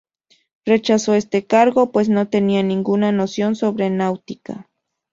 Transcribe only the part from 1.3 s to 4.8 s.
cargo, pues no tenía ninguna noción sobre náutica.